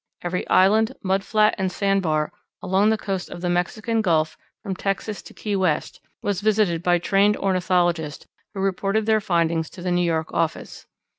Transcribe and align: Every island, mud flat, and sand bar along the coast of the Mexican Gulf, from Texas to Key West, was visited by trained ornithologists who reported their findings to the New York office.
Every 0.23 0.47
island, 0.49 0.95
mud 1.03 1.23
flat, 1.23 1.53
and 1.59 1.71
sand 1.71 2.01
bar 2.01 2.33
along 2.63 2.89
the 2.89 2.97
coast 2.97 3.29
of 3.29 3.41
the 3.41 3.51
Mexican 3.51 4.01
Gulf, 4.01 4.35
from 4.63 4.75
Texas 4.75 5.21
to 5.21 5.33
Key 5.35 5.57
West, 5.57 5.99
was 6.23 6.41
visited 6.41 6.81
by 6.81 6.97
trained 6.97 7.37
ornithologists 7.37 8.25
who 8.55 8.61
reported 8.61 9.05
their 9.05 9.21
findings 9.21 9.69
to 9.69 9.83
the 9.83 9.91
New 9.91 10.01
York 10.03 10.33
office. 10.33 10.87